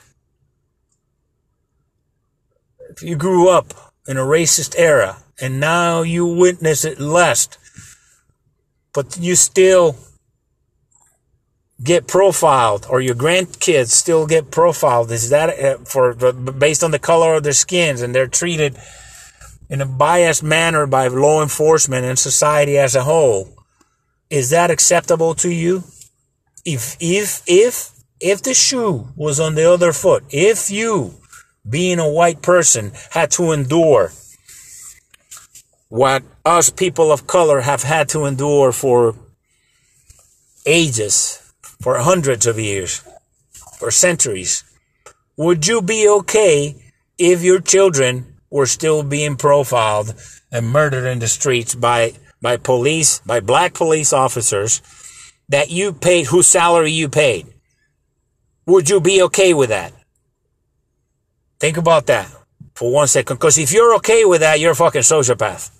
if 2.90 3.02
you 3.02 3.16
grew 3.16 3.48
up 3.48 3.92
in 4.06 4.16
a 4.16 4.22
racist 4.22 4.74
era 4.78 5.18
and 5.40 5.60
now 5.60 6.02
you 6.02 6.26
witness 6.26 6.84
it 6.84 6.98
less, 6.98 7.48
but 8.92 9.18
you 9.18 9.34
still 9.34 9.96
get 11.82 12.06
profiled 12.06 12.86
or 12.88 13.00
your 13.00 13.14
grandkids 13.14 13.88
still 13.88 14.26
get 14.26 14.50
profiled 14.50 15.10
is 15.10 15.28
that 15.28 15.50
uh, 15.62 15.76
for 15.84 16.14
based 16.32 16.82
on 16.82 16.90
the 16.90 16.98
color 16.98 17.34
of 17.34 17.42
their 17.42 17.52
skins 17.52 18.00
and 18.00 18.14
they're 18.14 18.26
treated 18.26 18.74
in 19.68 19.82
a 19.82 19.86
biased 19.86 20.42
manner 20.42 20.86
by 20.86 21.06
law 21.08 21.42
enforcement 21.42 22.06
and 22.06 22.18
society 22.18 22.78
as 22.78 22.94
a 22.94 23.02
whole 23.02 23.56
is 24.30 24.50
that 24.50 24.70
acceptable 24.70 25.34
to 25.36 25.50
you? 25.50 25.84
If 26.64 26.96
if 27.00 27.42
if 27.46 27.90
if 28.20 28.42
the 28.42 28.54
shoe 28.54 29.08
was 29.16 29.38
on 29.40 29.54
the 29.54 29.70
other 29.70 29.92
foot 29.92 30.24
if 30.30 30.70
you 30.70 31.14
being 31.68 31.98
a 31.98 32.08
white 32.08 32.42
person 32.42 32.92
had 33.10 33.30
to 33.30 33.52
endure 33.52 34.12
what 35.88 36.22
us 36.44 36.70
people 36.70 37.12
of 37.12 37.26
color 37.26 37.60
have 37.60 37.82
had 37.82 38.08
to 38.08 38.24
endure 38.24 38.72
for 38.72 39.14
ages 40.66 41.52
for 41.80 41.98
hundreds 41.98 42.46
of 42.46 42.58
years, 42.58 43.02
for 43.78 43.90
centuries. 43.90 44.64
Would 45.36 45.66
you 45.66 45.82
be 45.82 46.08
okay 46.08 46.74
if 47.18 47.42
your 47.42 47.60
children 47.60 48.36
were 48.50 48.66
still 48.66 49.02
being 49.02 49.36
profiled 49.36 50.14
and 50.50 50.68
murdered 50.68 51.06
in 51.06 51.18
the 51.18 51.28
streets 51.28 51.74
by, 51.74 52.14
by 52.40 52.56
police, 52.56 53.20
by 53.20 53.40
black 53.40 53.74
police 53.74 54.12
officers 54.12 54.82
that 55.48 55.70
you 55.70 55.92
paid, 55.92 56.26
whose 56.26 56.46
salary 56.46 56.90
you 56.90 57.08
paid? 57.08 57.46
Would 58.66 58.90
you 58.90 59.00
be 59.00 59.22
okay 59.22 59.54
with 59.54 59.70
that? 59.70 59.92
Think 61.58 61.76
about 61.76 62.06
that 62.06 62.28
for 62.74 62.92
one 62.92 63.08
second. 63.08 63.36
Because 63.36 63.58
if 63.58 63.72
you're 63.72 63.94
okay 63.96 64.24
with 64.24 64.40
that, 64.40 64.60
you're 64.60 64.72
a 64.72 64.76
fucking 64.76 65.02
sociopath. 65.02 65.70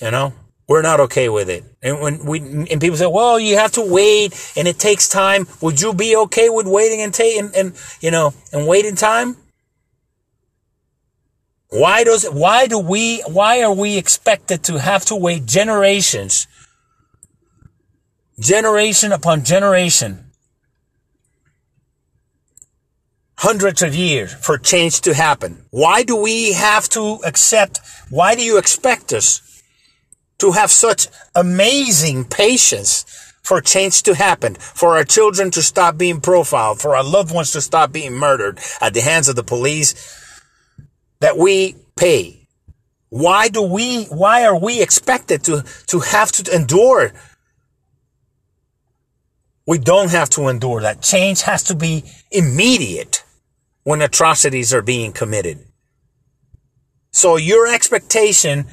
You 0.00 0.10
know? 0.10 0.32
we're 0.66 0.82
not 0.82 1.00
okay 1.00 1.28
with 1.28 1.48
it. 1.50 1.64
And 1.82 2.00
when 2.00 2.24
we 2.24 2.38
and 2.40 2.80
people 2.80 2.96
say, 2.96 3.06
"Well, 3.06 3.38
you 3.38 3.56
have 3.56 3.72
to 3.72 3.82
wait, 3.82 4.52
and 4.56 4.66
it 4.66 4.78
takes 4.78 5.08
time." 5.08 5.46
Would 5.60 5.80
you 5.80 5.92
be 5.92 6.16
okay 6.16 6.48
with 6.48 6.66
waiting 6.66 7.00
and 7.02 7.12
take 7.12 7.38
and, 7.38 7.54
and 7.54 7.72
you 8.00 8.10
know 8.10 8.32
and 8.52 8.66
waiting 8.66 8.96
time? 8.96 9.36
Why 11.68 12.04
does 12.04 12.24
why 12.24 12.66
do 12.66 12.78
we 12.78 13.20
why 13.26 13.62
are 13.62 13.74
we 13.74 13.98
expected 13.98 14.62
to 14.64 14.78
have 14.78 15.04
to 15.06 15.16
wait 15.16 15.44
generations, 15.44 16.46
generation 18.38 19.12
upon 19.12 19.44
generation, 19.44 20.30
hundreds 23.36 23.82
of 23.82 23.94
years 23.94 24.34
for 24.34 24.58
change 24.58 25.00
to 25.02 25.14
happen? 25.14 25.64
Why 25.70 26.02
do 26.02 26.16
we 26.16 26.52
have 26.52 26.88
to 26.90 27.20
accept? 27.24 27.80
Why 28.10 28.34
do 28.34 28.42
you 28.42 28.58
expect 28.58 29.12
us? 29.12 29.40
to 30.38 30.52
have 30.52 30.70
such 30.70 31.08
amazing 31.34 32.24
patience 32.24 33.04
for 33.42 33.60
change 33.60 34.02
to 34.02 34.14
happen, 34.14 34.54
for 34.54 34.96
our 34.96 35.04
children 35.04 35.50
to 35.50 35.62
stop 35.62 35.96
being 35.98 36.20
profiled, 36.20 36.80
for 36.80 36.96
our 36.96 37.04
loved 37.04 37.32
ones 37.32 37.52
to 37.52 37.60
stop 37.60 37.92
being 37.92 38.12
murdered 38.12 38.58
at 38.80 38.94
the 38.94 39.00
hands 39.00 39.28
of 39.28 39.36
the 39.36 39.42
police 39.42 39.94
that 41.20 41.36
we 41.36 41.76
pay. 41.96 42.46
Why 43.10 43.48
do 43.48 43.62
we, 43.62 44.04
why 44.06 44.44
are 44.44 44.58
we 44.58 44.82
expected 44.82 45.44
to, 45.44 45.64
to 45.86 46.00
have 46.00 46.32
to 46.32 46.54
endure? 46.54 47.12
We 49.66 49.78
don't 49.78 50.10
have 50.10 50.30
to 50.30 50.48
endure 50.48 50.82
that. 50.82 51.02
Change 51.02 51.42
has 51.42 51.62
to 51.64 51.74
be 51.74 52.04
immediate 52.30 53.24
when 53.82 54.02
atrocities 54.02 54.74
are 54.74 54.82
being 54.82 55.12
committed. 55.12 55.58
So 57.12 57.36
your 57.36 57.72
expectation 57.72 58.66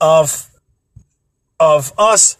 of 0.00 0.48
of 1.58 1.92
us 1.96 2.36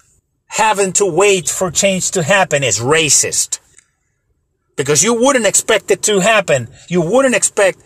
having 0.47 0.92
to 0.92 1.07
wait 1.07 1.49
for 1.49 1.71
change 1.71 2.11
to 2.11 2.23
happen 2.23 2.62
is 2.62 2.81
racist. 2.81 3.61
Because 4.77 5.03
you 5.03 5.14
wouldn't 5.14 5.47
expect 5.47 5.90
it 5.90 6.03
to 6.03 6.21
happen. 6.21 6.68
You 6.88 7.01
wouldn't 7.01 7.35
expect 7.35 7.79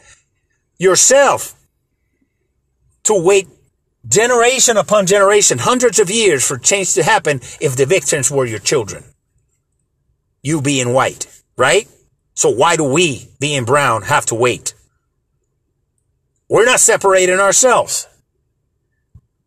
yourself 0.78 1.54
to 3.04 3.14
wait 3.14 3.48
generation 4.08 4.76
upon 4.76 5.06
generation, 5.06 5.58
hundreds 5.58 5.98
of 5.98 6.10
years 6.10 6.46
for 6.46 6.58
change 6.58 6.94
to 6.94 7.02
happen 7.02 7.40
if 7.60 7.76
the 7.76 7.86
victims 7.86 8.30
were 8.30 8.46
your 8.46 8.58
children. 8.58 9.04
You 10.46 10.62
being 10.62 10.92
white, 10.92 11.26
right? 11.56 11.88
So 12.34 12.50
why 12.50 12.76
do 12.76 12.84
we, 12.84 13.26
being 13.40 13.64
brown, 13.64 14.02
have 14.02 14.26
to 14.26 14.36
wait? 14.36 14.74
We're 16.48 16.64
not 16.64 16.78
separating 16.78 17.40
ourselves. 17.40 18.06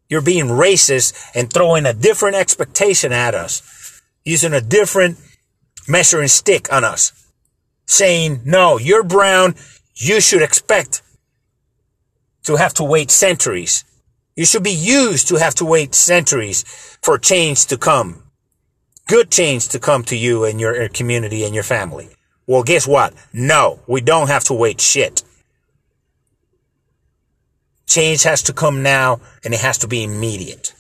You're 0.10 0.20
being 0.20 0.48
racist 0.48 1.18
and 1.34 1.50
throwing 1.50 1.86
a 1.86 1.94
different 1.94 2.36
expectation 2.36 3.14
at 3.14 3.34
us, 3.34 4.02
using 4.26 4.52
a 4.52 4.60
different 4.60 5.18
measuring 5.88 6.28
stick 6.28 6.68
on 6.70 6.84
us, 6.84 7.14
saying, 7.86 8.42
no, 8.44 8.78
you're 8.78 9.06
brown. 9.06 9.56
You 9.96 10.20
should 10.20 10.42
expect 10.42 11.02
to 12.44 12.58
have 12.58 12.74
to 12.74 12.84
wait 12.84 13.10
centuries. 13.10 13.86
You 14.36 14.44
should 14.44 14.64
be 14.64 14.72
used 14.72 15.30
to 15.30 15.38
have 15.38 15.56
to 15.56 15.66
wait 15.66 15.96
centuries 15.96 16.64
for 17.02 17.18
change 17.18 17.68
to 17.68 17.78
come. 17.78 18.29
Good 19.10 19.32
change 19.32 19.70
to 19.70 19.80
come 19.80 20.04
to 20.04 20.16
you 20.16 20.46
and 20.46 20.62
your 20.62 20.84
uh, 20.84 20.88
community 20.94 21.44
and 21.44 21.56
your 21.56 21.64
family. 21.64 22.10
Well, 22.46 22.62
guess 22.62 22.86
what? 22.86 23.16
No, 23.34 23.80
we 23.88 24.02
don't 24.02 24.28
have 24.28 24.44
to 24.46 24.54
wait 24.54 24.80
shit. 24.80 25.24
Change 27.88 28.22
has 28.22 28.44
to 28.44 28.54
come 28.54 28.84
now 28.84 29.20
and 29.44 29.52
it 29.52 29.62
has 29.62 29.80
to 29.80 29.88
be 29.88 30.04
immediate. 30.04 30.76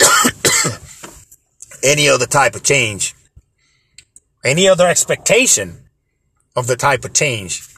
any 1.82 2.08
other 2.08 2.24
type 2.24 2.54
of 2.54 2.62
change, 2.62 3.14
any 4.42 4.66
other 4.66 4.88
expectation 4.88 5.90
of 6.56 6.66
the 6.66 6.76
type 6.76 7.04
of 7.04 7.12
change. 7.12 7.68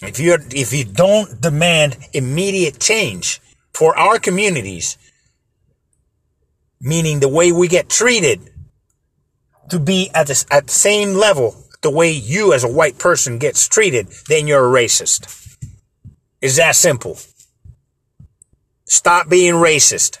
If 0.00 0.18
you 0.18 0.38
if 0.52 0.72
you 0.72 0.84
don't 0.84 1.38
demand 1.38 1.98
immediate 2.14 2.80
change 2.80 3.42
for 3.74 3.94
our 3.94 4.18
communities, 4.18 4.96
meaning 6.82 7.20
the 7.20 7.28
way 7.28 7.52
we 7.52 7.68
get 7.68 7.88
treated 7.88 8.50
to 9.70 9.78
be 9.78 10.10
at 10.12 10.26
the, 10.26 10.44
at 10.50 10.66
the 10.66 10.72
same 10.72 11.14
level 11.14 11.56
the 11.82 11.90
way 11.90 12.10
you 12.10 12.52
as 12.52 12.64
a 12.64 12.68
white 12.68 12.98
person 12.98 13.38
gets 13.38 13.68
treated, 13.68 14.06
then 14.28 14.46
you're 14.46 14.66
a 14.66 14.82
racist. 14.82 15.56
Is 16.40 16.56
that 16.56 16.76
simple. 16.76 17.18
Stop 18.84 19.28
being 19.28 19.54
racist. 19.54 20.18